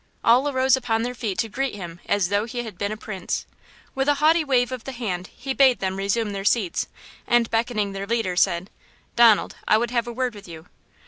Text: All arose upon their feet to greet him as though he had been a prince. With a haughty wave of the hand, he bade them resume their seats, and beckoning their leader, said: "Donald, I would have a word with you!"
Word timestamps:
All 0.23 0.49
arose 0.49 0.75
upon 0.75 1.03
their 1.03 1.13
feet 1.13 1.37
to 1.37 1.47
greet 1.47 1.75
him 1.75 1.99
as 2.07 2.29
though 2.29 2.45
he 2.45 2.63
had 2.63 2.75
been 2.75 2.91
a 2.91 2.97
prince. 2.97 3.45
With 3.93 4.07
a 4.09 4.15
haughty 4.15 4.43
wave 4.43 4.71
of 4.71 4.83
the 4.83 4.93
hand, 4.93 5.27
he 5.27 5.53
bade 5.53 5.77
them 5.77 5.95
resume 5.97 6.31
their 6.31 6.43
seats, 6.43 6.87
and 7.27 7.51
beckoning 7.51 7.91
their 7.91 8.07
leader, 8.07 8.35
said: 8.35 8.71
"Donald, 9.15 9.57
I 9.67 9.77
would 9.77 9.91
have 9.91 10.07
a 10.07 10.11
word 10.11 10.33
with 10.33 10.47
you!" 10.47 10.65